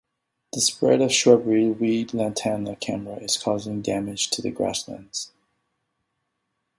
[0.51, 5.31] The spread of shrubby weed Lantana camara is causing damage to the grasslands.